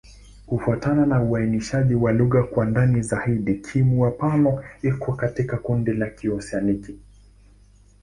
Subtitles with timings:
[0.45, 6.95] Kufuatana na uainishaji wa lugha kwa ndani zaidi, Kimur-Pano iko katika kundi la Kioseaniki.